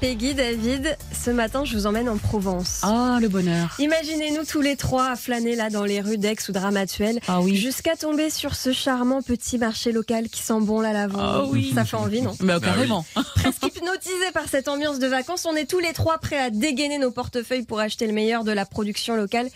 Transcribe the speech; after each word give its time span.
Peggy, 0.00 0.32
David. 0.34 0.96
Ce 1.12 1.30
matin, 1.30 1.64
je 1.64 1.74
vous 1.76 1.86
emmène 1.86 2.08
en 2.08 2.18
Provence. 2.18 2.80
Ah, 2.84 3.18
le 3.20 3.28
bonheur. 3.28 3.74
Imaginez-nous 3.80 4.44
tous 4.44 4.60
les 4.60 4.76
trois 4.76 5.10
à 5.10 5.16
flâner 5.16 5.56
là 5.56 5.70
dans 5.70 5.82
les 5.84 6.00
rues 6.00 6.18
d'Aix 6.18 6.36
ou 6.48 6.52
de 6.52 6.58
Ramatuelle. 6.58 7.18
Ah 7.26 7.40
oui. 7.40 7.56
Jusqu'à 7.56 7.96
tomber 7.96 8.30
sur 8.30 8.54
ce 8.54 8.72
charmant 8.72 9.22
petit 9.22 9.58
marché 9.58 9.90
local 9.90 10.28
qui 10.28 10.40
sent 10.40 10.60
bon 10.60 10.80
la 10.80 10.92
lavande. 10.92 11.20
Ah 11.22 11.44
oui. 11.46 11.72
Ça 11.74 11.84
fait 11.84 11.96
envie, 11.96 12.22
non 12.22 12.32
Bah, 12.40 12.60
carrément. 12.62 13.04
Presque 13.34 13.66
hypnotisés 13.66 14.32
par 14.32 14.48
cette 14.48 14.68
ambiance 14.68 15.00
de 15.00 15.08
vacances, 15.08 15.46
on 15.46 15.56
est 15.56 15.68
tous 15.68 15.80
les 15.80 15.92
trois 15.92 16.18
prêts 16.18 16.38
à 16.38 16.50
dégainer 16.50 16.98
nos 16.98 17.10
portefeuilles 17.10 17.64
pour 17.64 17.80
acheter 17.80 18.06
le 18.06 18.12
meilleur 18.12 18.44
de 18.44 18.52
la 18.52 18.64
production 18.64 19.16
locale. 19.16 19.48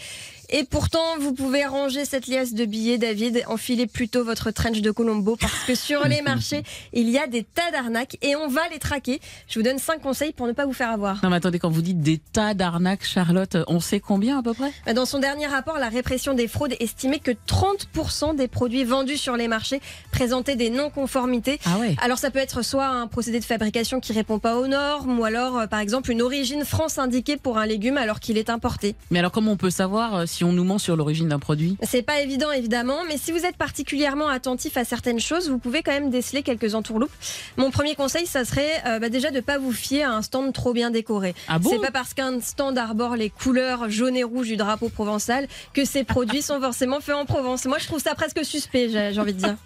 Et 0.55 0.64
pourtant, 0.64 1.00
vous 1.19 1.32
pouvez 1.32 1.64
ranger 1.64 2.05
cette 2.05 2.27
liasse 2.27 2.52
de 2.52 2.66
billets, 2.66 2.98
David, 2.98 3.43
enfilez 3.46 3.87
plutôt 3.87 4.23
votre 4.23 4.51
trench 4.51 4.82
de 4.82 4.91
Colombo 4.91 5.34
parce 5.41 5.64
que 5.64 5.75
sur 5.75 6.07
les 6.07 6.21
marchés, 6.21 6.62
il 6.93 7.09
y 7.09 7.16
a 7.16 7.27
des 7.27 7.43
tas 7.43 7.71
d'arnaques 7.73 8.19
et 8.21 8.37
on 8.37 8.48
va 8.48 8.61
les 8.70 8.79
traquer. 8.79 9.23
Je 9.48 9.59
vous 9.59 9.65
donne 9.65 9.79
cinq 9.79 10.02
conseils 10.02 10.34
pour 10.34 10.46
ne 10.46 10.52
pas 10.52 10.66
vous 10.66 10.74
faire 10.74 10.91
avoir. 10.91 11.20
Non, 11.23 11.30
mais 11.30 11.37
attendez, 11.37 11.59
quand 11.59 11.70
vous 11.70 11.80
dites 11.80 12.02
des 12.02 12.19
tas 12.19 12.52
d'arnaques, 12.52 13.02
Charlotte, 13.02 13.57
on 13.66 13.80
sait 13.80 13.98
combien 13.98 14.41
à 14.41 14.43
peu 14.43 14.52
près? 14.52 14.70
Dans 14.93 15.07
son 15.07 15.20
dernier 15.20 15.46
rapport, 15.46 15.79
la 15.79 15.88
répression 15.88 16.34
des 16.34 16.48
fraudes 16.48 16.74
estimait 16.80 17.19
que 17.19 17.30
30% 17.30 18.37
des 18.37 18.46
produits 18.46 18.84
vendus 18.84 19.16
sur 19.16 19.38
les 19.38 19.48
marchés 19.48 19.80
présentaient 20.10 20.57
des 20.57 20.69
non-conformités. 20.69 21.60
Ah 21.65 21.79
ouais. 21.79 21.96
Alors 22.02 22.19
ça 22.19 22.30
peut 22.30 22.41
être 22.41 22.62
soit 22.62 22.88
un 22.88 23.07
procédé 23.07 23.41
de 23.41 23.45
fabrication 23.46 24.01
qui 24.01 24.12
répond 24.12 24.38
pas 24.38 24.59
aux 24.59 24.66
normes, 24.66 25.19
ou 25.19 25.24
alors 25.24 25.60
euh, 25.60 25.66
par 25.66 25.80
exemple 25.80 26.10
une 26.10 26.21
origine 26.21 26.66
France 26.66 26.98
indiquée 26.98 27.38
pour 27.38 27.57
un 27.57 27.65
légume 27.65 27.96
alors 27.96 28.21
qu'il 28.21 28.37
est 28.37 28.51
importé. 28.51 28.96
Mais 29.10 29.19
alors, 29.19 29.32
comment 29.32 29.52
on 29.52 29.57
peut 29.57 29.71
savoir 29.71 30.15
euh, 30.15 30.27
si 30.42 30.45
on 30.45 30.52
nous 30.52 30.64
ment 30.64 30.78
sur 30.78 30.96
l'origine 30.96 31.28
d'un 31.28 31.38
produit 31.38 31.77
C'est 31.84 32.02
pas 32.02 32.20
évident 32.20 32.51
évidemment, 32.51 33.05
mais 33.06 33.16
si 33.16 33.30
vous 33.30 33.46
êtes 33.46 33.56
particulièrement 33.56 34.27
attentif 34.27 34.77
à 34.77 34.84
certaines 34.84 35.20
choses, 35.20 35.48
vous 35.48 35.59
pouvez 35.59 35.84
quand 35.84 35.92
même 35.92 36.10
déceler 36.10 36.42
quelques 36.42 36.74
entourloupes. 36.74 37.12
Mon 37.56 37.70
premier 37.70 37.95
conseil, 37.95 38.27
ça 38.27 38.45
serait 38.45 38.82
euh, 38.87 38.98
bah, 38.98 39.09
déjà 39.09 39.30
de 39.30 39.38
pas 39.38 39.59
vous 39.59 39.70
fier 39.70 40.02
à 40.02 40.10
un 40.10 40.20
stand 40.20 40.52
trop 40.52 40.73
bien 40.73 40.91
décoré. 40.91 41.37
Ah 41.46 41.60
bon 41.60 41.70
C'est 41.70 41.79
pas 41.79 41.93
parce 41.93 42.13
qu'un 42.13 42.40
stand 42.40 42.76
arbore 42.76 43.15
les 43.15 43.30
couleurs 43.30 43.88
jaune 43.88 44.16
et 44.16 44.24
rouge 44.24 44.48
du 44.48 44.57
drapeau 44.57 44.88
provençal 44.88 45.46
que 45.74 45.85
ces 45.85 46.02
produits 46.02 46.43
sont 46.43 46.60
forcément 46.60 46.98
faits 46.98 47.15
en 47.15 47.24
Provence. 47.24 47.65
Moi, 47.66 47.79
je 47.79 47.87
trouve 47.87 48.02
ça 48.02 48.16
presque 48.16 48.45
suspect, 48.45 48.88
j'ai 48.88 49.13
j'ai 49.13 49.20
envie 49.20 49.35
de 49.35 49.38
dire. 49.38 49.57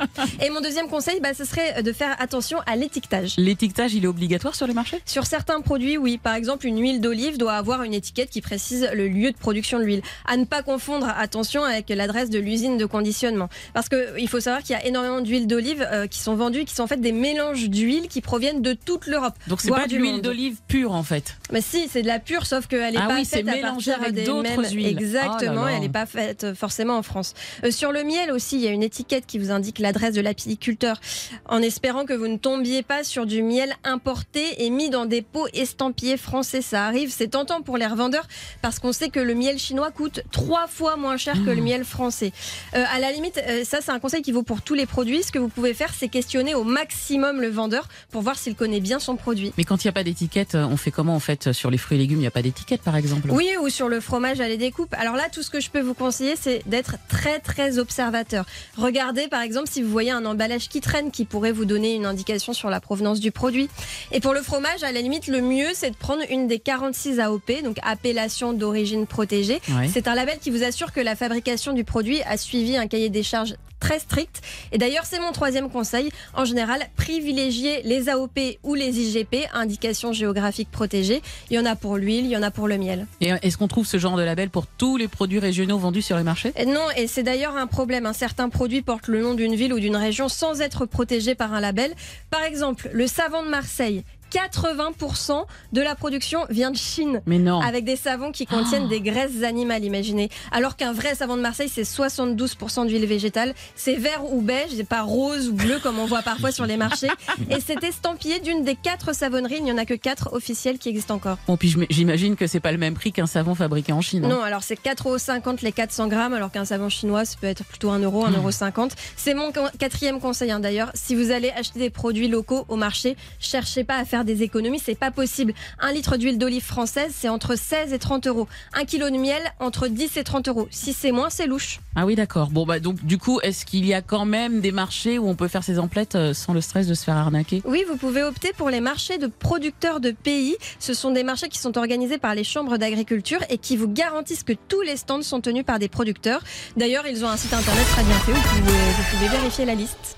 Et 0.45 0.51
mon 0.51 0.61
deuxième 0.61 0.89
conseil, 0.89 1.21
bah, 1.21 1.33
ce 1.33 1.47
serait 1.47 1.83
de 1.83 1.93
faire 1.93 2.15
attention 2.19 2.59
à 2.67 2.77
l'étiquetage. 2.77 3.37
L'étiquetage, 3.39 3.95
il 3.95 4.05
est 4.05 4.09
obligatoire 4.09 4.55
sur 4.55 4.67
les 4.67 4.75
marchés? 4.75 5.01
Sur 5.07 5.25
certains 5.25 5.63
produits, 5.63 5.97
oui. 5.97 6.19
Par 6.19 6.35
exemple, 6.35 6.67
une 6.67 6.79
huile 6.83 7.01
d'olive 7.01 7.39
doit 7.39 7.55
avoir 7.55 7.83
une 7.83 7.95
étiquette 7.95 8.29
qui 8.29 8.43
précise 8.43 8.91
le 8.93 9.09
lieu 9.09 9.33
de 9.33 9.39
production 9.39 9.79
de 9.79 9.85
l'huile. 9.85 10.03
À 10.27 10.37
ne 10.37 10.45
pas 10.45 10.65
confondre, 10.67 11.09
attention, 11.17 11.65
avec 11.65 11.89
l'adresse 11.89 12.29
de 12.29 12.39
l'usine 12.39 12.77
de 12.77 12.85
conditionnement. 12.85 13.49
Parce 13.73 13.89
qu'il 13.89 14.29
faut 14.29 14.41
savoir 14.41 14.63
qu'il 14.63 14.75
y 14.77 14.79
a 14.79 14.85
énormément 14.85 15.21
d'huiles 15.23 15.47
d'olive 15.47 15.87
euh, 15.91 16.07
qui 16.07 16.19
sont 16.19 16.35
vendues, 16.35 16.65
qui 16.67 16.75
sont 16.75 16.83
en 16.83 16.87
fait 16.87 17.01
des 17.01 17.13
mélanges 17.13 17.71
d'huiles 17.71 18.09
qui 18.09 18.21
proviennent 18.21 18.61
de 18.61 18.75
toute 18.75 19.07
l'Europe. 19.07 19.35
Donc, 19.47 19.61
c'est 19.63 19.71
pas 19.71 19.87
de 19.87 19.97
l'huile 19.97 20.21
d'olive 20.21 20.59
pure 20.69 20.93
en 20.93 21.03
fait. 21.05 21.37
Mais 21.53 21.61
si, 21.63 21.89
c'est 21.89 22.03
de 22.03 22.07
la 22.09 22.19
pure, 22.19 22.45
sauf 22.45 22.67
qu'elle 22.67 22.93
n'est 22.95 23.01
Ah 23.01 23.07
pas 23.07 23.15
oui, 23.15 23.25
faite 23.25 23.49
à 23.49 23.53
mélangé 23.53 23.93
partir 23.93 24.03
avec 24.03 24.15
des 24.15 24.25
d'autres 24.25 24.43
mêmes. 24.61 24.71
huiles. 24.73 24.87
Exactement, 24.89 25.53
Oh 25.63 25.65
là 25.65 25.71
là. 25.71 25.73
elle 25.77 25.81
n'est 25.81 25.89
pas 25.89 26.05
faite 26.07 26.45
euh, 26.45 26.55
forcément 26.55 26.99
en 26.99 27.03
France. 27.03 27.33
Euh, 27.65 27.71
sur 27.71 27.93
le 27.93 28.03
miel 28.03 28.33
aussi, 28.33 28.57
il 28.57 28.63
y 28.63 28.69
a 28.69 28.73
une 28.73 28.83
étiquette 28.83 29.25
qui 29.27 29.39
vous 29.39 29.51
indique 29.53 29.79
l'adresse 29.79 30.15
de 30.15 30.21
l'apiculteur, 30.21 31.01
en 31.49 31.63
espérant 31.63 32.05
que 32.05 32.13
vous 32.13 32.27
ne 32.29 32.37
tombiez 32.37 32.83
pas 32.83 33.05
sur 33.05 33.25
du 33.25 33.43
miel 33.45 33.73
importé 33.85 34.65
et 34.65 34.71
mis 34.71 34.91
dans 34.91 35.07
des 35.07 35.23
pots 35.23 35.47
estampillés 35.55 36.17
français. 36.17 36.61
Ça 36.63 36.85
arrive, 36.87 37.11
c'est 37.13 37.29
tentant 37.29 37.63
pour 37.63 37.77
les 37.77 37.87
revendeurs 37.87 38.27
parce 38.63 38.79
qu'on 38.81 38.93
sait 38.93 39.09
que 39.11 39.21
le 39.21 39.35
miel 39.35 39.59
chinois 39.59 39.91
coûte 39.91 40.21
trois 40.57 40.69
fois 40.69 40.97
moins 40.97 41.19
cher 41.19 41.35
que 41.45 41.51
le 41.51 41.61
miel 41.61 41.85
français. 41.85 42.33
Euh, 42.75 42.83
à 42.91 42.99
la 42.99 43.13
limite, 43.13 43.39
euh, 43.47 43.63
ça 43.63 43.81
c'est 43.83 43.91
un 43.91 43.99
conseil 43.99 44.23
qui 44.23 44.33
vaut 44.33 44.43
pour 44.43 44.63
tous 44.63 44.73
les 44.73 44.87
produits. 44.87 45.23
Ce 45.23 45.31
que 45.31 45.39
vous 45.39 45.49
pouvez 45.49 45.75
faire, 45.75 45.93
c'est 45.93 46.09
questionner 46.09 46.55
au 46.55 46.65
maximum 46.65 47.43
le 47.43 47.49
vendeur 47.49 47.89
pour 48.11 48.23
voir 48.23 48.39
s'il 48.39 48.55
connaît 48.55 48.81
bien 48.81 48.99
son 48.99 49.17
produit. 49.17 49.53
Mais 49.59 49.65
quand 49.65 49.85
il 49.85 49.87
n'y 49.87 49.91
a 49.91 49.93
pas 49.93 50.03
d'étiquette, 50.03 50.55
euh, 50.55 50.65
on 50.65 50.79
fait 50.79 50.91
comment 50.91 51.15
en 51.15 51.21
fait 51.21 51.53
Sur 51.53 51.71
les 51.71 51.77
fruits 51.77 51.99
et 51.99 52.01
légumes, 52.01 52.17
il 52.17 52.23
n'y 52.23 52.27
a 52.27 52.31
pas 52.31 52.41
d'étiquette 52.41 52.81
par 52.81 52.97
exemple? 52.97 53.29
Oui, 53.31 53.51
ou 53.61 53.69
sur 53.69 53.89
le 53.89 54.01
fromage 54.01 54.41
à 54.41 54.49
les 54.49 54.57
découpes. 54.57 54.95
Alors 54.97 55.15
là, 55.15 55.25
tout 55.31 55.43
ce 55.43 55.51
que 55.51 55.61
je 55.61 55.69
peux 55.69 55.83
vous 55.83 55.93
conseiller, 55.93 56.37
c'est 56.41 56.63
d'être 56.67 56.97
très 57.09 57.39
très 57.39 57.79
observateur. 57.79 58.47
Regardez 58.79 59.29
par 59.29 59.43
exemple 59.43 59.69
si 59.71 59.83
vous 59.83 59.91
voyez 59.91 60.11
un 60.11 60.25
emballage 60.25 60.71
qui 60.71 60.81
traîne 60.81 61.11
qui 61.11 61.27
pourrait 61.27 61.53
vous 61.53 61.67
donner 61.67 61.95
une 61.95 62.07
indication 62.07 62.55
sur 62.55 62.71
la 62.71 62.81
provenance 62.81 63.21
du 63.21 63.31
produit. 63.31 63.69
Et 64.11 64.21
pour 64.21 64.33
le 64.33 64.41
fromage, 64.41 64.83
à 64.85 64.93
la 64.93 65.03
limite, 65.03 65.27
le 65.27 65.43
mieux, 65.43 65.69
c'est 65.75 65.91
de 65.91 65.97
prendre 65.97 66.23
une 66.31 66.49
des 66.49 66.61
46 66.61 67.21
AOP, 67.21 67.63
donc 67.63 67.77
appellation 67.83 68.55
d'origine 68.55 69.07
protégée. 69.07 69.61
C'est 69.93 70.09
un 70.09 70.15
label 70.15 70.36
qui 70.39 70.51
vous 70.51 70.63
assure 70.63 70.93
que 70.93 71.01
la 71.01 71.17
fabrication 71.17 71.73
du 71.73 71.85
produit 71.85 72.23
a 72.23 72.37
suivi 72.37 72.77
un 72.77 72.87
cahier 72.87 73.09
des 73.09 73.23
charges 73.23 73.55
très 73.81 73.99
strict. 73.99 74.41
Et 74.73 74.79
d'ailleurs, 74.79 75.05
c'est 75.05 75.21
mon 75.21 75.33
troisième 75.33 75.71
conseil. 75.71 76.11
En 76.35 76.45
général, 76.45 76.87
privilégiez 76.97 77.83
les 77.83 78.09
AOP 78.09 78.39
ou 78.63 78.75
les 78.75 78.99
IGP, 78.99 79.47
indications 79.53 80.13
géographiques 80.13 80.71
protégées. 80.71 81.23
Il 81.51 81.57
y 81.57 81.59
en 81.59 81.67
a 81.67 81.77
pour 81.77 81.97
l'huile, 81.97 82.25
il 82.25 82.31
y 82.31 82.37
en 82.37 82.43
a 82.43 82.51
pour 82.51 82.69
le 82.69 82.79
miel. 82.79 83.07
Et 83.21 83.33
euh, 83.33 83.37
est-ce 83.43 83.57
qu'on 83.57 83.69
trouve 83.69 83.87
ce 83.87 83.99
genre 83.99 84.17
de 84.17 84.23
label 84.23 84.51
pour 84.51 84.67
tous 84.67 84.97
les 84.97 85.09
produits 85.09 85.39
régionaux 85.39 85.79
vendus 85.79 86.03
sur 86.03 86.17
les 86.17 86.23
marchés? 86.23 86.53
Et 86.57 86.67
Non, 86.67 86.87
et 86.97 87.07
c'est 87.07 87.23
d'ailleurs 87.23 87.57
un 87.57 87.67
problème. 87.67 88.07
Un 88.07 88.13
certain 88.13 88.49
produit 88.49 88.83
porte 88.83 89.09
le 89.09 89.21
nom 89.21 89.35
d'une 89.35 89.55
ville 89.55 89.73
ou 89.73 89.79
d'une 89.79 89.97
région 89.97 90.29
sans 90.29 90.61
être 90.61 90.87
protégé 90.87 91.35
par 91.35 91.53
un 91.53 91.61
label. 91.61 91.95
Par 92.31 92.43
exemple, 92.43 92.91
le 92.93 93.07
savon 93.07 93.43
de 93.43 93.49
Marseille. 93.49 94.05
80% 94.33 95.45
de 95.73 95.81
la 95.81 95.95
production 95.95 96.41
vient 96.51 96.71
de 96.71 96.77
Chine. 96.77 97.23
Mais 97.27 97.39
non. 97.39 97.61
Avec 97.61 97.85
des 97.85 97.97
savons 97.97 98.33
qui 98.33 98.47
contiennent 98.47 98.85
Oh. 98.87 98.89
des 98.89 99.01
graisses 99.01 99.43
animales, 99.43 99.85
imaginez. 99.85 100.29
Alors 100.53 100.77
qu'un 100.77 100.93
vrai 100.93 101.15
savon 101.15 101.37
de 101.37 101.43
Marseille, 101.43 101.71
c'est 101.73 101.85
72% 101.85 102.87
d'huile 102.87 103.07
végétale. 103.07 103.55
C'est 103.75 103.95
vert 103.97 104.23
ou 104.33 104.41
beige, 104.43 104.71
c'est 104.77 104.89
pas 104.89 105.03
rose 105.03 105.49
ou 105.49 105.53
bleu 105.55 105.79
comme 105.83 105.99
on 105.99 106.07
voit 106.07 106.23
parfois 106.23 106.53
sur 106.53 106.67
les 106.67 106.77
marchés. 106.77 107.09
Et 107.51 107.61
c'est 107.65 107.83
estampillé 107.83 108.41
d'une 108.41 108.65
des 108.65 108.75
quatre 108.75 109.15
savonneries. 109.15 109.57
Il 109.59 109.65
n'y 109.65 109.73
en 109.73 109.79
a 109.79 109.85
que 109.85 109.95
quatre 109.95 110.33
officielles 110.33 110.79
qui 110.79 110.89
existent 110.89 111.15
encore. 111.15 111.39
Bon, 111.47 111.57
puis 111.57 111.69
j'im- 111.71 111.87
j'imagine 111.91 112.37
que 112.37 112.47
c'est 112.47 112.61
pas 112.61 112.73
le 112.73 112.79
même 112.79 112.95
prix 112.95 113.13
qu'un 113.13 113.27
savon 113.27 113.55
fabriqué 113.55 113.93
en 113.93 114.01
Chine. 114.01 114.25
hein. 114.25 114.29
Non, 114.29 114.43
alors 114.43 114.63
c'est 114.63 114.77
4,50 114.81 115.47
euros 115.47 115.57
les 115.63 115.73
400 115.73 116.09
grammes, 116.09 116.35
alors 116.35 116.51
qu'un 116.51 116.65
savon 116.65 116.89
chinois, 116.89 117.25
ça 117.25 117.37
peut 117.41 117.47
être 117.47 117.65
plutôt 117.65 117.91
1 117.91 117.99
euro, 118.01 118.27
1,50 118.27 118.77
euro. 118.79 118.89
C'est 119.17 119.35
mon 119.35 119.53
quatrième 119.79 120.21
conseil 120.21 120.51
hein, 120.51 120.61
d'ailleurs. 120.61 120.91
Si 120.95 121.15
vous 121.15 121.31
allez 121.31 121.51
acheter 121.51 121.79
des 121.79 121.91
produits 121.91 122.29
locaux 122.29 122.65
au 122.69 122.77
marché, 122.77 123.17
cherchez 123.41 123.85
pas 123.85 123.97
à 123.97 124.05
faire 124.05 124.16
des 124.25 124.43
économies, 124.43 124.79
c'est 124.79 124.95
pas 124.95 125.11
possible. 125.11 125.55
Un 125.81 125.93
litre 125.93 126.17
d'huile 126.17 126.39
d'olive 126.39 126.65
française, 126.65 127.13
c'est 127.15 127.29
entre 127.29 127.57
16 127.57 127.93
et 127.93 127.99
30 127.99 128.27
euros. 128.27 128.49
Un 128.73 128.85
kilo 128.85 129.11
de 129.11 129.17
miel, 129.17 129.43
entre 129.61 129.89
10 129.89 130.17
et 130.17 130.25
30 130.25 130.49
euros. 130.49 130.69
Si 130.71 130.93
c'est 130.93 131.13
moins, 131.13 131.31
c'est 131.31 131.47
louche. 131.47 131.81
Ah 131.95 132.07
oui, 132.07 132.15
d'accord. 132.15 132.51
Bon, 132.51 132.67
bah 132.67 132.81
donc 132.81 133.05
du 133.05 133.19
coup, 133.19 133.41
est-ce 133.43 133.65
qu'il 133.65 133.87
y 133.87 133.95
a 133.95 134.03
quand 134.03 134.25
même 134.25 134.61
des 134.61 134.73
marchés 134.73 135.19
où 135.19 135.29
on 135.29 135.35
peut 135.35 135.49
faire 135.49 135.65
ses 135.65 135.79
emplettes 135.79 136.15
euh, 136.15 136.35
sans 136.35 136.53
le 136.53 136.61
stress 136.61 136.87
de 136.87 136.95
se 136.95 137.05
faire 137.05 137.17
arnaquer? 137.17 137.63
Oui, 137.65 137.85
vous 137.89 137.97
pouvez 137.97 138.23
opter 138.23 138.53
pour 138.57 138.71
les 138.71 138.81
marchés 138.81 139.19
de 139.19 139.27
producteurs 139.27 140.01
de 140.01 140.11
pays. 140.11 140.57
Ce 140.79 140.95
sont 140.95 141.11
des 141.11 141.23
marchés 141.23 141.49
qui 141.49 141.59
sont 141.59 141.77
organisés 141.79 142.19
par 142.19 142.35
les 142.35 142.45
chambres 142.45 142.77
d'agriculture 142.77 143.41
et 143.49 143.59
qui 143.59 143.77
vous 143.77 143.89
garantissent 143.89 144.45
que 144.45 144.55
tous 144.69 144.83
les 144.83 144.97
stands 144.97 145.23
sont 145.23 145.41
tenus 145.41 145.65
par 145.65 145.79
des 145.79 145.89
producteurs. 145.89 146.43
D'ailleurs, 146.77 147.07
ils 147.07 147.25
ont 147.25 147.29
un 147.29 147.37
site 147.37 147.53
internet 147.53 147.87
très 147.89 148.05
bien 148.05 148.19
fait 148.19 148.33
où 148.33 148.35
vous 148.35 148.43
pouvez, 148.43 148.73
vous 148.73 149.17
pouvez 149.17 149.29
vérifier 149.29 149.65
la 149.65 149.75
liste. 149.75 150.17